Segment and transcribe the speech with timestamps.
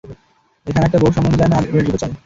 [0.67, 2.13] এখানে একটা বউ সামলানো যায় না আর উনি দুটো চায়।